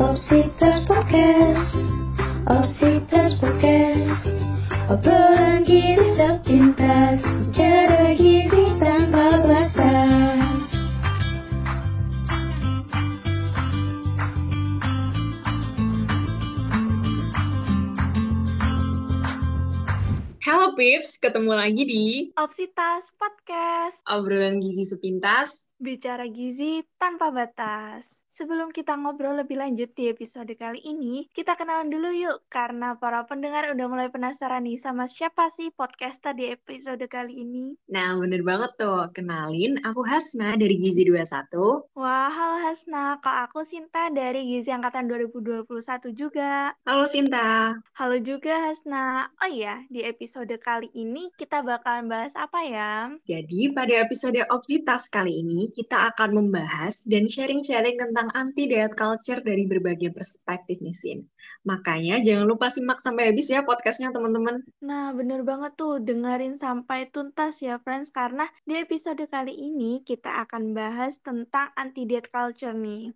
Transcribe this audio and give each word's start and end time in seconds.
Opsitas 0.00 0.88
Podcast 0.88 1.76
Opsitas 2.48 3.36
Podcast. 3.36 4.24
Obrolan 4.88 5.60
gizi 5.68 6.16
sepintas 6.16 7.20
Bicara 7.20 8.16
gizi 8.16 8.64
tanpa 8.80 9.44
batas. 9.44 10.60
Halo 20.40 20.72
Pips, 20.80 21.20
ketemu 21.20 21.52
lagi 21.52 21.84
di 21.84 22.04
Opsitas 22.40 23.12
Podcast, 23.20 24.00
obrolan 24.08 24.64
gizi 24.64 24.88
sepintas. 24.88 25.69
Bicara 25.80 26.28
gizi 26.28 26.84
tanpa 27.00 27.32
batas. 27.32 28.20
Sebelum 28.28 28.70
kita 28.70 28.94
ngobrol 28.94 29.42
lebih 29.42 29.58
lanjut 29.58 29.90
di 29.96 30.12
episode 30.12 30.52
kali 30.54 30.78
ini, 30.84 31.26
kita 31.32 31.56
kenalan 31.56 31.88
dulu 31.88 32.12
yuk, 32.12 32.44
karena 32.52 32.94
para 33.00 33.24
pendengar 33.24 33.72
udah 33.72 33.86
mulai 33.88 34.12
penasaran 34.12 34.68
nih 34.68 34.76
sama 34.76 35.08
siapa 35.08 35.48
sih 35.48 35.72
podcaster 35.72 36.36
di 36.36 36.52
episode 36.52 37.02
kali 37.08 37.42
ini. 37.42 37.74
Nah, 37.88 38.14
bener 38.20 38.44
banget 38.44 38.76
tuh. 38.76 39.08
Kenalin, 39.16 39.80
aku 39.82 40.04
Hasna 40.04 40.54
dari 40.60 40.76
Gizi 40.76 41.08
21. 41.08 41.90
Wah, 41.96 42.28
halo 42.28 42.56
Hasna, 42.60 43.18
kak 43.24 43.50
aku 43.50 43.64
Sinta 43.64 44.12
dari 44.12 44.46
Gizi 44.46 44.70
Angkatan 44.70 45.08
2021 45.08 45.64
juga. 46.12 46.76
Halo 46.84 47.08
Sinta. 47.08 47.74
Halo 47.96 48.20
juga 48.20 48.68
Hasna. 48.68 49.32
Oh 49.40 49.48
iya, 49.48 49.82
di 49.88 50.04
episode 50.04 50.52
kali 50.60 50.92
ini 50.92 51.32
kita 51.40 51.64
bakalan 51.64 52.06
bahas 52.06 52.36
apa 52.36 52.60
ya? 52.68 53.10
Jadi, 53.24 53.72
pada 53.72 53.96
episode 54.04 54.38
Opsitas 54.52 55.08
kali 55.08 55.40
ini, 55.40 55.69
kita 55.70 56.12
akan 56.12 56.30
membahas 56.36 57.06
dan 57.06 57.30
sharing-sharing 57.30 57.96
tentang 57.96 58.28
anti-diet 58.34 58.92
culture 58.98 59.40
dari 59.40 59.64
berbagai 59.64 60.10
perspektif 60.10 60.82
nih, 60.82 60.92
Sin. 60.92 61.18
Makanya, 61.64 62.20
jangan 62.20 62.44
lupa 62.44 62.66
simak 62.68 62.98
sampai 62.98 63.30
habis 63.30 63.48
ya 63.48 63.62
podcastnya, 63.62 64.10
teman-teman. 64.10 64.60
Nah, 64.82 65.14
bener 65.14 65.46
banget 65.46 65.78
tuh, 65.78 66.02
dengerin 66.02 66.58
sampai 66.58 67.08
tuntas 67.08 67.62
ya, 67.62 67.78
friends, 67.80 68.10
karena 68.10 68.50
di 68.66 68.76
episode 68.76 69.22
kali 69.30 69.54
ini 69.54 70.02
kita 70.02 70.44
akan 70.44 70.74
bahas 70.74 71.22
tentang 71.22 71.70
anti-diet 71.78 72.28
culture 72.28 72.74
nih. 72.74 73.14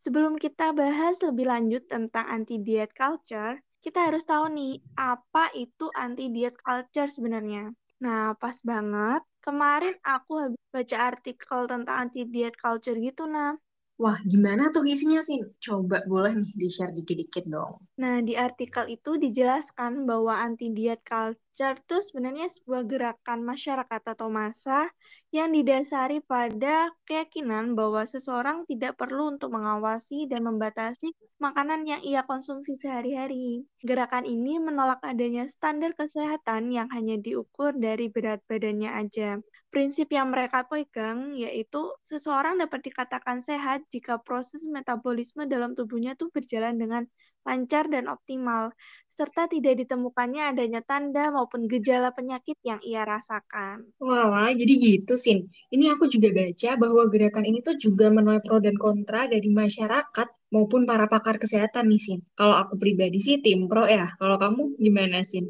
Sebelum 0.00 0.40
kita 0.40 0.72
bahas 0.72 1.20
lebih 1.20 1.44
lanjut 1.44 1.84
tentang 1.84 2.24
anti-diet 2.24 2.96
culture, 2.96 3.60
kita 3.84 4.08
harus 4.08 4.24
tahu 4.24 4.48
nih, 4.52 4.80
apa 4.96 5.52
itu 5.56 5.88
anti-diet 5.92 6.56
culture 6.56 7.08
sebenarnya. 7.08 7.72
Nah, 8.04 8.32
pas 8.40 8.56
banget, 8.70 9.20
kemarin 9.44 9.92
aku 10.08 10.32
habis 10.42 10.62
baca 10.72 10.96
artikel 11.12 11.60
tentang 11.68 11.96
anti-diet 12.08 12.54
culture 12.56 12.96
gitu, 12.96 13.22
nah. 13.28 13.52
Wah, 14.00 14.16
gimana 14.24 14.72
tuh 14.72 14.88
isinya, 14.88 15.20
Sin? 15.20 15.44
Coba 15.60 16.00
boleh 16.08 16.32
nih 16.32 16.50
di-share 16.56 16.88
dikit-dikit 16.96 17.44
dong. 17.44 17.76
Nah, 18.00 18.24
di 18.24 18.32
artikel 18.32 18.88
itu 18.88 19.20
dijelaskan 19.20 20.08
bahwa 20.08 20.40
anti-diet 20.40 21.04
culture 21.04 21.76
itu 21.76 21.96
sebenarnya 22.00 22.48
sebuah 22.48 22.88
gerakan 22.88 23.44
masyarakat 23.44 24.00
atau 24.00 24.32
massa 24.32 24.88
yang 25.28 25.52
didasari 25.52 26.24
pada 26.24 26.88
keyakinan 27.04 27.76
bahwa 27.76 28.08
seseorang 28.08 28.64
tidak 28.64 28.96
perlu 28.96 29.36
untuk 29.36 29.52
mengawasi 29.52 30.24
dan 30.32 30.48
membatasi 30.48 31.12
makanan 31.36 31.84
yang 31.84 32.00
ia 32.00 32.24
konsumsi 32.24 32.80
sehari-hari. 32.80 33.68
Gerakan 33.84 34.24
ini 34.24 34.56
menolak 34.56 35.04
adanya 35.04 35.44
standar 35.44 35.92
kesehatan 35.92 36.72
yang 36.72 36.88
hanya 36.88 37.20
diukur 37.20 37.76
dari 37.76 38.08
berat 38.08 38.40
badannya 38.48 38.96
aja. 38.96 39.44
Prinsip 39.70 40.10
yang 40.10 40.34
mereka 40.34 40.66
pegang 40.66 41.30
yaitu 41.38 41.94
seseorang 42.02 42.58
dapat 42.58 42.90
dikatakan 42.90 43.38
sehat 43.38 43.86
jika 43.94 44.18
proses 44.18 44.66
metabolisme 44.66 45.46
dalam 45.46 45.78
tubuhnya 45.78 46.18
tuh 46.18 46.26
berjalan 46.34 46.74
dengan 46.74 47.06
lancar 47.46 47.86
dan 47.86 48.10
optimal, 48.10 48.74
serta 49.06 49.46
tidak 49.46 49.78
ditemukannya 49.78 50.52
adanya 50.52 50.82
tanda 50.82 51.30
maupun 51.30 51.70
gejala 51.70 52.10
penyakit 52.10 52.58
yang 52.66 52.82
ia 52.82 53.06
rasakan. 53.06 53.86
Wah, 54.02 54.50
jadi 54.52 54.74
gitu, 54.74 55.14
Sin. 55.14 55.48
Ini 55.70 55.94
aku 55.94 56.10
juga 56.10 56.34
baca 56.34 56.70
bahwa 56.74 57.02
gerakan 57.06 57.44
ini 57.46 57.62
tuh 57.62 57.78
juga 57.78 58.10
menuai 58.10 58.42
pro 58.42 58.58
dan 58.58 58.74
kontra 58.74 59.30
dari 59.30 59.48
masyarakat 59.48 60.28
maupun 60.50 60.82
para 60.82 61.06
pakar 61.06 61.38
kesehatan 61.38 61.88
nih, 61.88 62.00
Sin. 62.00 62.20
Kalau 62.34 62.58
aku 62.58 62.74
pribadi 62.74 63.22
sih 63.22 63.38
tim 63.38 63.70
pro 63.70 63.86
ya. 63.86 64.18
Kalau 64.18 64.36
kamu 64.40 64.76
gimana, 64.82 65.22
Sin? 65.22 65.46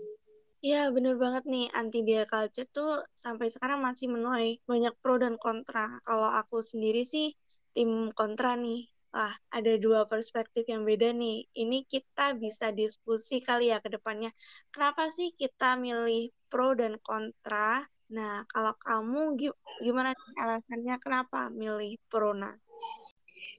Iya, 0.67 0.79
bener 0.95 1.15
banget 1.23 1.43
nih. 1.53 1.65
Anti-diet 1.81 2.27
culture 2.33 2.69
tuh 2.77 2.91
sampai 3.25 3.47
sekarang 3.55 3.81
masih 3.87 4.07
menuai 4.15 4.49
banyak 4.71 4.95
pro 5.03 5.15
dan 5.23 5.35
kontra. 5.45 5.81
Kalau 6.07 6.29
aku 6.41 6.57
sendiri 6.71 7.01
sih 7.13 7.27
tim 7.75 7.91
kontra 8.19 8.51
nih. 8.65 8.79
Wah, 9.15 9.35
ada 9.57 9.73
dua 9.85 10.01
perspektif 10.13 10.65
yang 10.73 10.83
beda 10.91 11.09
nih. 11.23 11.37
Ini 11.63 11.77
kita 11.93 12.23
bisa 12.45 12.67
diskusi 12.81 13.35
kali 13.49 13.65
ya 13.73 13.79
ke 13.85 13.89
depannya. 13.97 14.31
Kenapa 14.75 15.03
sih 15.17 15.29
kita 15.41 15.67
milih 15.85 16.21
pro 16.51 16.69
dan 16.81 16.95
kontra? 17.09 17.81
Nah, 18.17 18.33
kalau 18.53 18.73
kamu 18.85 19.19
gi- 19.41 19.59
gimana 19.87 20.11
alasannya 20.43 20.95
kenapa 21.05 21.39
milih 21.61 21.91
pro? 22.11 22.31
Nah, 22.43 22.53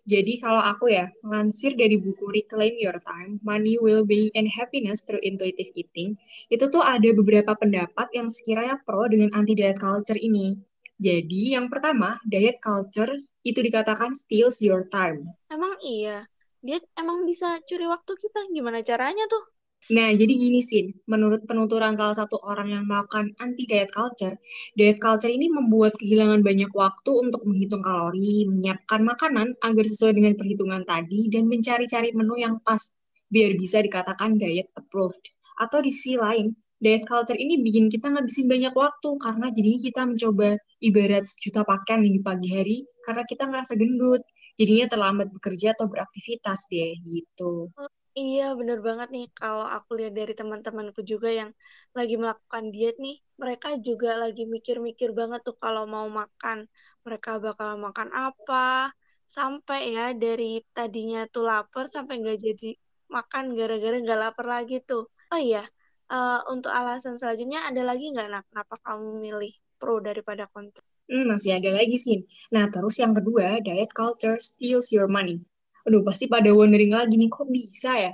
Jadi 0.02 0.42
kalau 0.42 0.58
aku 0.58 0.90
ya, 0.90 1.14
melansir 1.22 1.78
dari 1.78 1.94
buku 2.02 2.26
Reclaim 2.34 2.74
Your 2.82 2.98
Time, 3.06 3.38
Money, 3.46 3.78
Well-being, 3.78 4.34
and 4.34 4.50
Happiness 4.50 5.06
Through 5.06 5.22
Intuitive 5.22 5.70
Eating, 5.78 6.18
itu 6.50 6.66
tuh 6.74 6.82
ada 6.82 7.06
beberapa 7.14 7.54
pendapat 7.54 8.10
yang 8.18 8.26
sekiranya 8.26 8.82
pro 8.82 9.06
dengan 9.06 9.30
anti-diet 9.38 9.78
culture 9.78 10.18
ini. 10.18 10.58
Jadi 11.02 11.54
yang 11.54 11.70
pertama, 11.70 12.18
diet 12.26 12.58
culture 12.62 13.14
itu 13.46 13.60
dikatakan 13.62 14.14
steals 14.18 14.62
your 14.62 14.86
time. 14.90 15.26
emang 15.54 15.74
iya, 15.82 16.26
dia 16.62 16.78
emang 16.98 17.26
bisa 17.26 17.58
curi 17.66 17.86
waktu 17.90 18.14
kita. 18.18 18.50
Gimana 18.54 18.86
caranya 18.86 19.26
tuh? 19.26 19.42
Nah, 19.90 20.14
jadi 20.14 20.30
gini 20.38 20.62
sih, 20.62 20.94
menurut 21.10 21.50
penuturan 21.50 21.98
salah 21.98 22.14
satu 22.14 22.38
orang 22.46 22.70
yang 22.70 22.84
melakukan 22.86 23.34
anti-diet 23.42 23.90
culture, 23.90 24.38
diet 24.78 25.02
culture 25.02 25.32
ini 25.34 25.50
membuat 25.50 25.98
kehilangan 25.98 26.46
banyak 26.46 26.70
waktu 26.78 27.12
untuk 27.18 27.42
menghitung 27.50 27.82
kalori, 27.82 28.46
menyiapkan 28.46 29.02
makanan 29.02 29.58
agar 29.66 29.86
sesuai 29.90 30.14
dengan 30.22 30.34
perhitungan 30.38 30.86
tadi, 30.86 31.34
dan 31.34 31.50
mencari-cari 31.50 32.14
menu 32.14 32.38
yang 32.38 32.62
pas, 32.62 32.94
biar 33.34 33.58
bisa 33.58 33.82
dikatakan 33.82 34.38
diet 34.38 34.70
approved. 34.78 35.26
Atau 35.58 35.82
di 35.82 35.90
sisi 35.90 36.14
lain, 36.14 36.54
diet 36.78 37.10
culture 37.10 37.36
ini 37.36 37.58
bikin 37.66 37.90
kita 37.90 38.14
ngabisin 38.14 38.46
banyak 38.46 38.78
waktu, 38.78 39.10
karena 39.18 39.50
jadinya 39.50 39.80
kita 39.82 40.02
mencoba 40.06 40.50
ibarat 40.86 41.26
sejuta 41.26 41.66
pakaian 41.66 42.06
di 42.06 42.22
pagi 42.22 42.50
hari, 42.54 42.78
karena 43.02 43.26
kita 43.26 43.50
ngerasa 43.50 43.74
gendut, 43.82 44.22
jadinya 44.62 44.86
terlambat 44.94 45.34
bekerja 45.34 45.74
atau 45.74 45.90
beraktivitas 45.90 46.70
deh, 46.70 46.94
gitu. 47.02 47.74
Iya, 48.20 48.42
bener 48.60 48.78
banget 48.88 49.08
nih. 49.16 49.26
Kalau 49.40 49.66
aku 49.76 49.90
lihat 49.98 50.14
dari 50.20 50.34
teman-temanku 50.40 51.00
juga 51.12 51.30
yang 51.40 51.50
lagi 51.98 52.14
melakukan 52.22 52.64
diet 52.74 52.96
nih, 53.06 53.16
mereka 53.42 53.68
juga 53.88 54.10
lagi 54.24 54.42
mikir-mikir 54.56 55.10
banget 55.20 55.40
tuh 55.48 55.56
kalau 55.64 55.84
mau 55.94 56.08
makan. 56.20 56.58
Mereka 57.06 57.30
bakal 57.46 57.70
makan 57.86 58.10
apa, 58.26 58.92
sampai 59.38 59.80
ya 59.96 60.04
dari 60.24 60.44
tadinya 60.76 61.20
tuh 61.34 61.44
lapar 61.50 61.86
sampai 61.96 62.14
nggak 62.22 62.38
jadi 62.46 62.68
makan 63.16 63.46
gara-gara 63.58 63.96
nggak 64.04 64.20
lapar 64.24 64.46
lagi 64.56 64.76
tuh. 64.90 65.02
Oh 65.32 65.40
iya, 65.48 65.64
eh, 66.12 66.38
untuk 66.54 66.72
alasan 66.80 67.16
selanjutnya 67.20 67.60
ada 67.70 67.82
lagi 67.90 68.04
nggak, 68.14 68.28
nak? 68.34 68.44
Kenapa 68.52 68.76
kamu 68.86 69.08
milih 69.26 69.54
pro 69.80 69.96
daripada 70.08 70.44
kontra? 70.54 70.84
Hmm, 71.12 71.26
masih 71.32 71.52
ada 71.60 71.70
lagi 71.80 71.98
sih. 72.06 72.18
Nah, 72.56 72.66
terus 72.74 72.96
yang 73.04 73.14
kedua, 73.18 73.60
diet 73.66 73.92
culture 74.00 74.38
steals 74.50 74.88
your 74.96 75.08
money. 75.18 75.38
Aduh, 75.88 76.02
pasti 76.06 76.30
pada 76.30 76.50
wondering 76.54 76.94
lagi 76.94 77.18
nih, 77.18 77.30
kok 77.32 77.50
bisa 77.50 77.92
ya? 77.98 78.12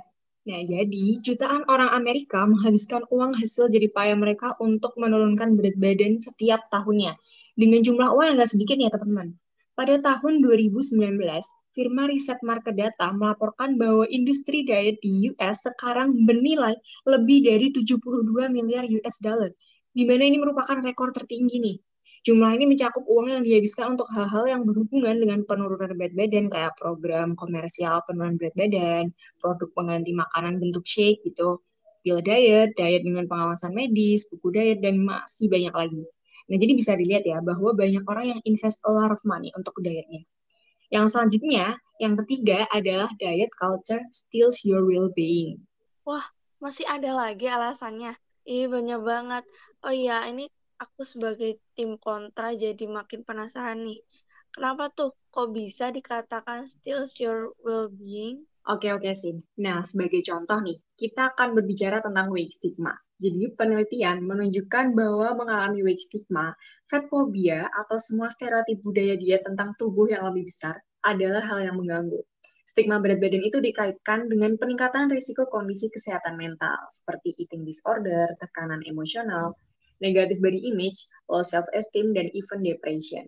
Nah, 0.48 0.64
jadi 0.64 1.04
jutaan 1.20 1.68
orang 1.68 1.92
Amerika 1.92 2.40
menghabiskan 2.48 3.04
uang 3.12 3.36
hasil 3.36 3.68
jerih 3.68 3.92
payah 3.92 4.16
mereka 4.16 4.56
untuk 4.64 4.96
menurunkan 4.96 5.60
berat 5.60 5.76
badan 5.76 6.16
setiap 6.16 6.72
tahunnya. 6.72 7.20
Dengan 7.52 7.80
jumlah 7.84 8.08
uang 8.16 8.26
yang 8.32 8.36
nggak 8.40 8.52
sedikit 8.56 8.80
ya, 8.80 8.88
teman-teman. 8.88 9.36
Pada 9.76 9.94
tahun 10.00 10.40
2019, 10.40 10.96
firma 11.76 12.08
riset 12.08 12.40
market 12.42 12.74
data 12.74 13.12
melaporkan 13.12 13.76
bahwa 13.76 14.08
industri 14.08 14.64
diet 14.64 14.98
di 15.04 15.30
US 15.30 15.68
sekarang 15.68 16.26
bernilai 16.26 16.74
lebih 17.06 17.44
dari 17.44 17.70
72 17.70 18.48
miliar 18.50 18.88
US 18.88 19.20
dollar, 19.20 19.52
di 19.92 20.02
mana 20.08 20.26
ini 20.26 20.40
merupakan 20.40 20.80
rekor 20.80 21.12
tertinggi 21.12 21.60
nih. 21.60 21.76
Jumlah 22.26 22.50
ini 22.58 22.74
mencakup 22.74 23.06
uang 23.06 23.30
yang 23.30 23.42
dihabiskan 23.46 23.94
untuk 23.94 24.10
hal-hal 24.10 24.44
yang 24.50 24.62
berhubungan 24.66 25.22
dengan 25.22 25.46
penurunan 25.46 25.94
berat 25.94 26.14
badan, 26.18 26.50
kayak 26.50 26.74
program 26.74 27.38
komersial 27.38 28.02
penurunan 28.04 28.34
berat 28.34 28.54
badan, 28.58 29.04
produk 29.38 29.68
pengganti 29.74 30.10
makanan 30.10 30.58
bentuk 30.58 30.82
shake 30.82 31.22
gitu, 31.22 31.62
pill 32.02 32.18
diet, 32.18 32.74
diet 32.74 33.02
dengan 33.06 33.30
pengawasan 33.30 33.70
medis, 33.70 34.26
buku 34.26 34.50
diet, 34.50 34.82
dan 34.82 34.98
masih 34.98 35.46
banyak 35.46 35.74
lagi. 35.74 36.02
Nah, 36.48 36.56
jadi 36.56 36.72
bisa 36.74 36.92
dilihat 36.96 37.28
ya, 37.28 37.38
bahwa 37.44 37.76
banyak 37.76 38.02
orang 38.08 38.26
yang 38.36 38.40
invest 38.48 38.82
a 38.88 38.90
lot 38.90 39.12
of 39.12 39.20
money 39.28 39.52
untuk 39.54 39.76
dietnya. 39.78 40.24
Yang 40.88 41.12
selanjutnya, 41.12 41.76
yang 42.00 42.16
ketiga 42.24 42.64
adalah 42.72 43.12
diet 43.20 43.52
culture 43.52 44.00
steals 44.08 44.64
your 44.64 44.82
well-being. 44.88 45.60
Wah, 46.08 46.24
masih 46.58 46.88
ada 46.88 47.12
lagi 47.12 47.44
alasannya. 47.46 48.16
Ih, 48.48 48.64
banyak 48.64 49.00
banget. 49.04 49.44
Oh 49.84 49.92
iya, 49.92 50.24
ini 50.24 50.48
aku 50.78 51.02
sebagai 51.02 51.58
tim 51.74 51.98
kontra 51.98 52.54
jadi 52.54 52.86
makin 52.86 53.26
penasaran 53.26 53.82
nih. 53.82 53.98
Kenapa 54.54 54.88
tuh? 54.94 55.12
Kok 55.34 55.52
bisa 55.52 55.92
dikatakan 55.92 56.64
steals 56.64 57.18
your 57.20 57.52
well-being? 57.60 58.48
Oke, 58.68 58.92
oke, 58.92 59.08
Sin. 59.16 59.40
Nah, 59.64 59.80
sebagai 59.80 60.20
contoh 60.28 60.60
nih, 60.60 60.76
kita 60.96 61.32
akan 61.32 61.56
berbicara 61.56 62.04
tentang 62.04 62.28
weight 62.28 62.52
stigma. 62.52 62.92
Jadi, 63.16 63.48
penelitian 63.56 64.20
menunjukkan 64.24 64.92
bahwa 64.92 65.40
mengalami 65.40 65.80
weight 65.84 66.04
stigma, 66.04 66.52
fat 66.84 67.08
phobia, 67.08 67.64
atau 67.72 67.96
semua 67.96 68.28
stereotip 68.28 68.84
budaya 68.84 69.16
diet 69.16 69.40
tentang 69.44 69.72
tubuh 69.80 70.08
yang 70.12 70.24
lebih 70.28 70.48
besar 70.48 70.76
adalah 71.00 71.40
hal 71.44 71.64
yang 71.64 71.80
mengganggu. 71.80 72.20
Stigma 72.68 73.00
berat 73.00 73.24
badan 73.24 73.40
itu 73.40 73.56
dikaitkan 73.64 74.28
dengan 74.28 74.60
peningkatan 74.60 75.08
risiko 75.08 75.48
kondisi 75.48 75.88
kesehatan 75.88 76.36
mental, 76.36 76.76
seperti 76.92 77.32
eating 77.40 77.64
disorder, 77.64 78.28
tekanan 78.36 78.84
emosional, 78.84 79.56
negative 79.98 80.40
body 80.42 80.60
image, 80.70 81.08
low 81.30 81.42
self-esteem, 81.42 82.14
dan 82.16 82.30
even 82.34 82.62
depression 82.64 83.26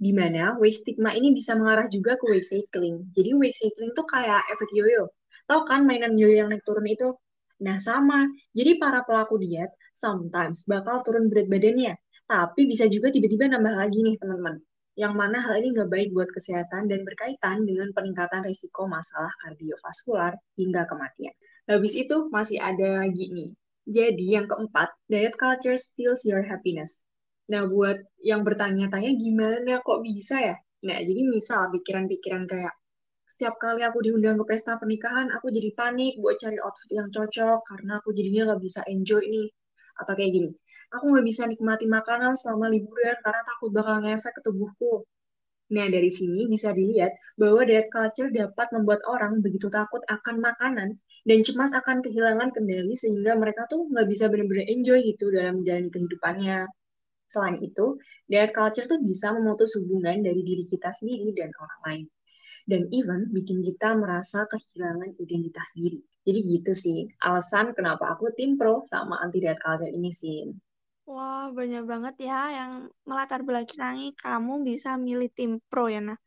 di 0.00 0.16
mana 0.16 0.56
stigma 0.72 1.12
ini 1.12 1.36
bisa 1.36 1.52
mengarah 1.52 1.84
juga 1.92 2.16
ke 2.16 2.24
weight 2.24 2.48
cycling. 2.48 3.04
Jadi 3.12 3.36
weight 3.36 3.52
cycling 3.52 3.92
tuh 3.92 4.08
kayak 4.08 4.48
efek 4.48 4.72
yoyo. 4.72 5.12
Tahu 5.44 5.68
kan 5.68 5.84
mainan 5.84 6.16
yoyo 6.16 6.40
yang 6.40 6.48
naik 6.48 6.64
turun 6.64 6.88
itu? 6.88 7.12
Nah, 7.60 7.76
sama. 7.76 8.24
Jadi 8.56 8.80
para 8.80 9.04
pelaku 9.04 9.36
diet 9.36 9.68
sometimes 9.92 10.64
bakal 10.64 11.04
turun 11.04 11.28
berat 11.28 11.52
badannya, 11.52 11.92
tapi 12.24 12.64
bisa 12.64 12.88
juga 12.88 13.12
tiba-tiba 13.12 13.52
nambah 13.52 13.76
lagi 13.76 14.00
nih, 14.00 14.16
teman-teman. 14.16 14.56
Yang 14.96 15.14
mana 15.16 15.38
hal 15.44 15.60
ini 15.60 15.76
nggak 15.76 15.90
baik 15.92 16.08
buat 16.16 16.32
kesehatan 16.32 16.88
dan 16.88 17.04
berkaitan 17.04 17.68
dengan 17.68 17.92
peningkatan 17.92 18.40
risiko 18.48 18.88
masalah 18.88 19.30
kardiovaskular 19.44 20.32
hingga 20.56 20.88
kematian. 20.88 21.36
Habis 21.68 21.94
itu 22.00 22.32
masih 22.32 22.56
ada 22.64 23.04
lagi 23.04 23.28
nih. 23.28 23.52
Jadi 23.88 24.36
yang 24.36 24.46
keempat, 24.50 24.88
diet 25.08 25.34
culture 25.40 25.76
steals 25.80 26.24
your 26.28 26.44
happiness. 26.44 27.00
Nah, 27.50 27.66
buat 27.66 27.98
yang 28.22 28.44
bertanya-tanya 28.46 29.10
gimana 29.16 29.80
kok 29.82 30.00
bisa 30.04 30.36
ya? 30.38 30.56
Nah, 30.86 30.98
jadi 31.02 31.22
misal 31.26 31.72
pikiran-pikiran 31.74 32.44
kayak 32.46 32.72
setiap 33.30 33.56
kali 33.62 33.80
aku 33.86 34.02
diundang 34.04 34.36
ke 34.42 34.44
pesta 34.54 34.76
pernikahan, 34.76 35.30
aku 35.34 35.48
jadi 35.54 35.70
panik 35.74 36.18
buat 36.18 36.36
cari 36.42 36.58
outfit 36.60 36.90
yang 36.92 37.08
cocok 37.14 37.58
karena 37.66 37.92
aku 38.02 38.10
jadinya 38.12 38.52
nggak 38.52 38.62
bisa 38.62 38.80
enjoy 38.90 39.22
nih. 39.22 39.48
Atau 40.00 40.12
kayak 40.18 40.32
gini, 40.34 40.50
aku 40.94 41.04
nggak 41.14 41.26
bisa 41.26 41.42
nikmati 41.46 41.86
makanan 41.88 42.34
selama 42.38 42.66
liburan 42.74 43.16
karena 43.24 43.42
takut 43.46 43.70
bakal 43.74 43.96
ngefek 44.02 44.32
ke 44.36 44.40
tubuhku. 44.46 44.92
Nah, 45.70 45.86
dari 45.86 46.10
sini 46.10 46.50
bisa 46.50 46.74
dilihat 46.74 47.14
bahwa 47.38 47.62
diet 47.62 47.86
culture 47.94 48.30
dapat 48.34 48.66
membuat 48.74 49.00
orang 49.06 49.38
begitu 49.38 49.70
takut 49.70 50.02
akan 50.10 50.36
makanan 50.42 50.98
dan 51.28 51.38
cemas 51.46 51.72
akan 51.80 51.98
kehilangan 52.04 52.50
kendali 52.56 52.94
sehingga 53.02 53.32
mereka 53.42 53.62
tuh 53.72 53.80
nggak 53.90 54.06
bisa 54.12 54.24
benar-benar 54.32 54.66
enjoy 54.74 54.98
gitu 55.10 55.24
dalam 55.36 55.54
menjalani 55.62 55.90
kehidupannya. 55.94 56.58
Selain 57.32 57.58
itu, 57.68 57.86
diet 58.30 58.52
culture 58.58 58.86
tuh 58.92 59.00
bisa 59.10 59.26
memutus 59.36 59.70
hubungan 59.78 60.18
dari 60.26 60.42
diri 60.48 60.64
kita 60.72 60.90
sendiri 60.98 61.28
dan 61.38 61.50
orang 61.64 61.80
lain. 61.88 62.06
Dan 62.70 62.82
even 62.98 63.20
bikin 63.36 63.60
kita 63.68 63.88
merasa 64.02 64.40
kehilangan 64.52 65.10
identitas 65.24 65.68
diri. 65.80 66.00
Jadi 66.26 66.40
gitu 66.54 66.72
sih, 66.84 66.98
alasan 67.28 67.66
kenapa 67.78 68.04
aku 68.14 68.26
tim 68.38 68.50
pro 68.60 68.74
sama 68.92 69.16
anti 69.24 69.38
diet 69.44 69.60
culture 69.64 69.92
ini 69.98 70.12
sih. 70.22 70.40
Wah, 71.10 71.44
banyak 71.58 71.82
banget 71.92 72.14
ya 72.28 72.34
yang 72.58 72.72
melatar 73.08 73.40
belakangi 73.48 74.04
kamu 74.22 74.52
bisa 74.68 74.88
milih 75.06 75.28
tim 75.36 75.50
pro 75.68 75.82
ya, 75.94 75.98
nah. 76.08 76.18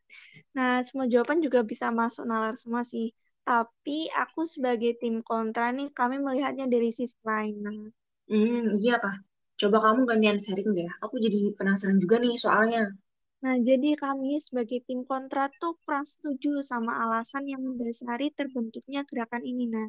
Nah, 0.56 0.70
semua 0.86 1.06
jawaban 1.12 1.38
juga 1.46 1.60
bisa 1.72 1.86
masuk 2.00 2.24
nalar 2.30 2.54
semua 2.62 2.82
sih. 2.92 3.06
Tapi 3.48 3.98
aku 4.22 4.40
sebagai 4.54 4.92
tim 5.00 5.16
kontra 5.30 5.66
nih, 5.76 5.88
kami 5.98 6.16
melihatnya 6.26 6.66
dari 6.74 6.90
sisi 6.98 7.16
lain. 7.30 7.54
Nah. 7.64 7.78
Hmm, 8.30 8.60
iya, 8.80 8.92
Pak. 9.04 9.14
Coba 9.60 9.76
kamu 9.84 10.00
gantian 10.10 10.38
sharing 10.44 10.70
deh. 10.78 10.88
Aku 11.04 11.14
jadi 11.24 11.38
penasaran 11.58 11.98
juga 12.04 12.16
nih 12.24 12.34
soalnya. 12.44 12.80
Nah, 13.44 13.56
jadi 13.68 13.90
kami 14.04 14.40
sebagai 14.46 14.80
tim 14.88 15.00
kontra 15.10 15.42
tuh 15.60 15.72
kurang 15.84 16.06
setuju 16.12 16.50
sama 16.70 16.92
alasan 17.04 17.44
yang 17.52 17.60
mendasari 17.66 18.32
terbentuknya 18.38 19.00
gerakan 19.10 19.42
ini. 19.44 19.64
Nah, 19.74 19.88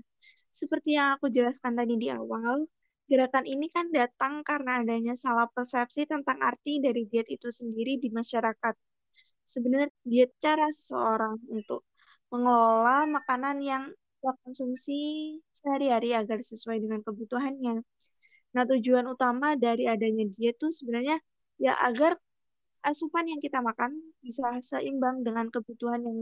seperti 0.51 0.89
yang 0.99 1.07
aku 1.15 1.27
jelaskan 1.37 1.73
tadi 1.79 1.95
di 2.03 2.07
awal, 2.11 2.67
gerakan 3.09 3.45
ini 3.53 3.67
kan 3.75 3.87
datang 3.99 4.33
karena 4.49 4.71
adanya 4.83 5.13
salah 5.15 5.47
persepsi 5.55 6.03
tentang 6.13 6.37
arti 6.49 6.83
dari 6.85 7.07
diet 7.09 7.27
itu 7.31 7.47
sendiri 7.59 7.95
di 8.03 8.09
masyarakat. 8.11 8.75
Sebenarnya 9.53 9.89
diet 10.03 10.31
cara 10.43 10.67
seseorang 10.77 11.35
untuk 11.55 11.81
mengelola 12.35 13.07
makanan 13.07 13.57
yang 13.63 13.83
konsumsi 14.43 14.93
sehari-hari 15.53 16.11
agar 16.17 16.39
sesuai 16.41 16.77
dengan 16.83 16.99
kebutuhannya. 17.07 17.85
Nah, 18.55 18.63
tujuan 18.71 19.05
utama 19.07 19.53
dari 19.55 19.85
adanya 19.85 20.25
diet 20.27 20.55
itu 20.59 20.67
sebenarnya 20.71 21.17
ya 21.61 21.73
agar 21.87 22.17
asupan 22.85 23.25
yang 23.31 23.41
kita 23.41 23.59
makan 23.63 23.91
bisa 24.21 24.45
seimbang 24.61 25.25
dengan 25.25 25.47
kebutuhan 25.53 26.01
yang 26.05 26.19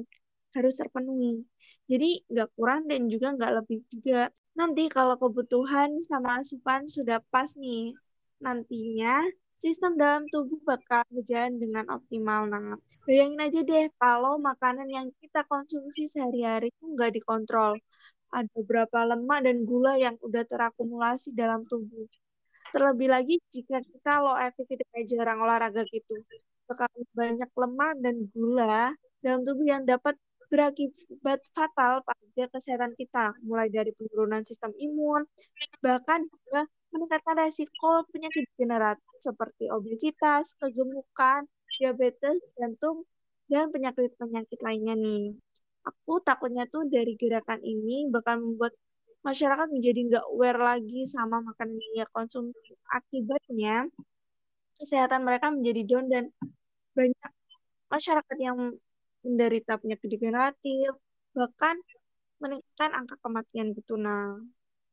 harus 0.55 0.75
terpenuhi. 0.77 1.43
Jadi 1.89 2.23
nggak 2.31 2.49
kurang 2.57 2.85
dan 2.91 3.09
juga 3.09 3.33
nggak 3.35 3.51
lebih 3.63 3.79
juga. 3.89 4.29
Nanti 4.59 4.87
kalau 4.87 5.15
kebutuhan 5.17 5.89
sama 6.05 6.39
asupan 6.41 6.85
sudah 6.87 7.19
pas 7.33 7.49
nih, 7.57 7.97
nantinya 8.43 9.25
sistem 9.63 9.95
dalam 9.95 10.27
tubuh 10.27 10.59
bakal 10.67 11.07
berjalan 11.07 11.55
dengan 11.55 11.87
optimal. 11.95 12.51
Nah, 12.51 12.75
bayangin 13.07 13.39
aja 13.39 13.59
deh 13.63 13.87
kalau 13.95 14.35
makanan 14.35 14.91
yang 14.91 15.07
kita 15.23 15.47
konsumsi 15.47 16.11
sehari-hari 16.11 16.67
itu 16.67 16.83
nggak 16.91 17.15
dikontrol. 17.15 17.79
Ada 18.35 18.59
berapa 18.67 18.99
lemak 19.15 19.39
dan 19.47 19.63
gula 19.63 19.95
yang 19.95 20.19
udah 20.19 20.43
terakumulasi 20.43 21.31
dalam 21.31 21.63
tubuh. 21.63 22.03
Terlebih 22.75 23.07
lagi 23.07 23.39
jika 23.55 23.79
kita 23.79 24.19
low 24.19 24.35
activity 24.35 24.83
kayak 24.91 25.07
jarang 25.07 25.39
olahraga 25.39 25.87
gitu. 25.87 26.19
Bakal 26.67 26.89
banyak 27.15 27.51
lemak 27.55 27.93
dan 28.03 28.15
gula 28.35 28.91
dalam 29.23 29.47
tubuh 29.47 29.63
yang 29.63 29.87
dapat 29.87 30.19
berakibat 30.53 31.41
fatal 31.57 32.05
pada 32.05 32.45
kesehatan 32.53 32.93
kita, 32.93 33.33
mulai 33.41 33.73
dari 33.73 33.89
penurunan 33.97 34.45
sistem 34.45 34.69
imun, 34.77 35.25
bahkan 35.81 36.29
juga 36.29 36.69
meningkatkan 36.93 37.41
resiko 37.41 38.05
penyakit 38.13 38.45
degeneratif 38.53 39.17
seperti 39.17 39.73
obesitas, 39.73 40.53
kegemukan, 40.61 41.49
diabetes, 41.73 42.37
jantung, 42.53 43.01
dan 43.49 43.73
penyakit-penyakit 43.73 44.61
lainnya 44.61 44.93
nih. 44.93 45.33
Aku 45.89 46.21
takutnya 46.21 46.69
tuh 46.69 46.85
dari 46.85 47.17
gerakan 47.17 47.57
ini 47.65 48.13
bakal 48.13 48.37
membuat 48.37 48.77
masyarakat 49.25 49.67
menjadi 49.73 49.99
nggak 50.05 50.25
aware 50.29 50.61
lagi 50.61 51.01
sama 51.09 51.41
makanan 51.41 51.81
yang 51.97 52.09
konsumsi. 52.13 52.77
Akibatnya, 52.93 53.89
kesehatan 54.77 55.25
mereka 55.25 55.49
menjadi 55.49 55.81
down 55.89 56.05
dan 56.13 56.29
banyak 56.93 57.31
masyarakat 57.89 58.37
yang 58.37 58.57
menderita 59.23 59.79
penyakit 59.81 60.07
degeneratif, 60.11 60.91
bahkan 61.35 61.75
meningkatkan 62.43 62.91
angka 62.93 63.15
kematian. 63.23 63.71
Nah, 64.03 64.37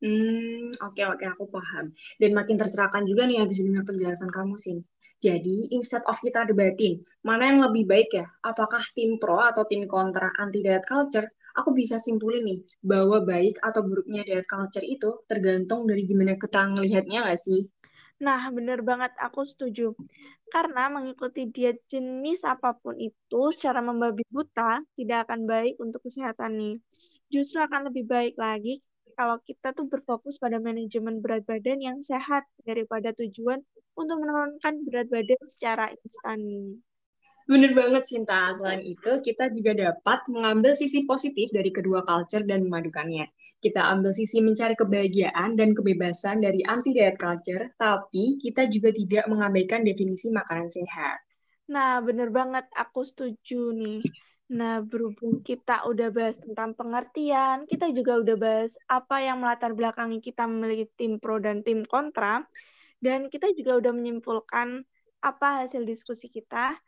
Hmm, 0.01 0.73
oke 0.81 0.97
okay, 0.97 1.05
oke 1.05 1.21
okay, 1.21 1.29
aku 1.29 1.45
paham. 1.53 1.93
Dan 2.17 2.33
makin 2.33 2.57
tercerahkan 2.57 3.05
juga 3.05 3.29
nih 3.29 3.45
habis 3.45 3.61
dengar 3.61 3.85
penjelasan 3.85 4.33
kamu, 4.33 4.57
Sin. 4.57 4.79
Jadi, 5.21 5.69
instead 5.77 6.01
of 6.09 6.17
kita 6.25 6.49
debatin, 6.49 7.05
mana 7.21 7.53
yang 7.53 7.61
lebih 7.69 7.85
baik 7.85 8.09
ya? 8.17 8.25
Apakah 8.41 8.81
tim 8.97 9.21
pro 9.21 9.37
atau 9.37 9.69
tim 9.69 9.85
kontra 9.85 10.33
anti 10.41 10.65
diet 10.65 10.89
culture? 10.89 11.29
aku 11.59 11.75
bisa 11.75 11.99
simpulin 11.99 12.47
nih 12.47 12.61
bahwa 12.81 13.27
baik 13.27 13.59
atau 13.61 13.83
buruknya 13.83 14.23
diet 14.23 14.47
culture 14.47 14.87
itu 14.87 15.21
tergantung 15.27 15.85
dari 15.89 16.07
gimana 16.07 16.39
kita 16.39 16.73
ngelihatnya 16.73 17.27
nggak 17.27 17.41
sih? 17.41 17.61
Nah, 18.21 18.43
bener 18.57 18.79
banget, 18.85 19.13
aku 19.17 19.41
setuju. 19.49 19.97
Karena 20.53 20.93
mengikuti 20.93 21.49
diet 21.55 21.81
jenis 21.93 22.45
apa 22.45 22.77
pun 22.77 22.95
itu 23.01 23.43
secara 23.57 23.81
membabi 23.81 24.23
buta 24.29 24.85
tidak 24.99 25.19
akan 25.29 25.41
baik 25.49 25.75
untuk 25.81 26.01
kesehatan 26.05 26.53
nih. 26.61 26.77
Justru 27.33 27.59
akan 27.65 27.89
lebih 27.89 28.05
baik 28.05 28.35
lagi 28.37 28.85
kalau 29.17 29.37
kita 29.49 29.73
tuh 29.77 29.87
berfokus 29.89 30.37
pada 30.37 30.61
manajemen 30.61 31.21
berat 31.25 31.45
badan 31.49 31.81
yang 31.81 31.99
sehat 32.05 32.45
daripada 32.69 33.13
tujuan 33.17 33.61
untuk 33.97 34.17
menurunkan 34.21 34.75
berat 34.85 35.09
badan 35.09 35.41
secara 35.49 35.89
instan 35.93 36.39
nih. 36.45 36.90
Bener 37.51 37.75
banget, 37.75 38.07
Cinta. 38.07 38.55
Selain 38.55 38.79
itu, 38.79 39.11
kita 39.27 39.51
juga 39.51 39.75
dapat 39.75 40.23
mengambil 40.31 40.79
sisi 40.79 41.03
positif 41.03 41.51
dari 41.51 41.75
kedua 41.75 42.07
culture 42.07 42.47
dan 42.47 42.63
memadukannya. 42.71 43.27
Kita 43.59 43.91
ambil 43.91 44.15
sisi 44.15 44.39
mencari 44.39 44.79
kebahagiaan 44.79 45.59
dan 45.59 45.75
kebebasan 45.75 46.47
dari 46.47 46.63
anti-diet 46.63 47.19
culture, 47.19 47.75
tapi 47.75 48.39
kita 48.39 48.71
juga 48.71 48.95
tidak 48.95 49.27
mengabaikan 49.27 49.83
definisi 49.83 50.31
makanan 50.31 50.71
sehat. 50.71 51.19
Nah, 51.75 51.99
bener 51.99 52.31
banget. 52.31 52.71
Aku 52.71 53.03
setuju 53.03 53.75
nih. 53.75 53.99
Nah, 54.55 54.87
berhubung 54.87 55.43
kita 55.43 55.91
udah 55.91 56.07
bahas 56.15 56.39
tentang 56.39 56.79
pengertian, 56.79 57.67
kita 57.67 57.91
juga 57.91 58.23
udah 58.23 58.37
bahas 58.39 58.79
apa 58.87 59.27
yang 59.27 59.43
melatar 59.43 59.75
belakangi 59.75 60.23
kita 60.23 60.47
memiliki 60.47 60.87
tim 60.95 61.19
pro 61.19 61.43
dan 61.43 61.67
tim 61.67 61.83
kontra, 61.83 62.47
dan 63.03 63.27
kita 63.27 63.51
juga 63.59 63.83
udah 63.83 63.91
menyimpulkan 63.91 64.87
apa 65.19 65.67
hasil 65.67 65.83
diskusi 65.83 66.31
kita 66.31 66.79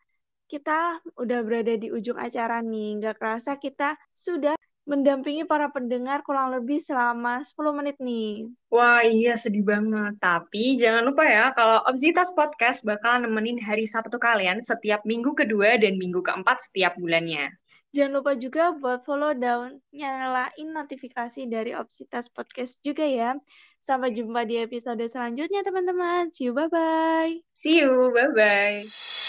kita 0.53 1.01
udah 1.17 1.41
berada 1.41 1.73
di 1.81 1.89
ujung 1.89 2.21
acara 2.21 2.61
nih. 2.61 3.01
Nggak 3.01 3.17
kerasa 3.17 3.57
kita 3.57 3.97
sudah 4.13 4.53
mendampingi 4.85 5.47
para 5.47 5.71
pendengar 5.73 6.27
kurang 6.27 6.53
lebih 6.53 6.83
selama 6.83 7.41
10 7.41 7.79
menit 7.79 7.97
nih. 8.03 8.53
Wah 8.69 9.01
iya 9.01 9.33
sedih 9.33 9.65
banget. 9.65 10.21
Tapi 10.21 10.77
jangan 10.77 11.09
lupa 11.09 11.25
ya 11.25 11.57
kalau 11.57 11.81
Obsitas 11.89 12.35
Podcast 12.37 12.85
bakal 12.85 13.25
nemenin 13.25 13.57
hari 13.63 13.89
Sabtu 13.89 14.21
kalian 14.21 14.61
setiap 14.61 15.01
minggu 15.09 15.33
kedua 15.33 15.81
dan 15.81 15.97
minggu 15.97 16.21
keempat 16.21 16.69
setiap 16.69 16.99
bulannya. 17.01 17.49
Jangan 17.93 18.13
lupa 18.21 18.33
juga 18.37 18.73
buat 18.73 19.05
follow 19.05 19.37
dan 19.37 19.77
nyalain 19.93 20.69
notifikasi 20.73 21.45
dari 21.45 21.77
Opsitas 21.77 22.33
Podcast 22.33 22.81
juga 22.81 23.05
ya. 23.05 23.37
Sampai 23.85 24.17
jumpa 24.17 24.49
di 24.49 24.63
episode 24.63 25.03
selanjutnya 25.05 25.61
teman-teman. 25.61 26.33
See 26.33 26.49
you, 26.49 26.57
bye-bye. 26.57 27.43
See 27.53 27.85
you, 27.85 28.15
bye-bye. 28.15 29.22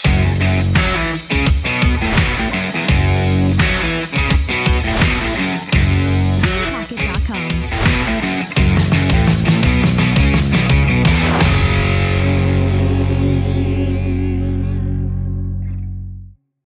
Bye. 0.94 1.33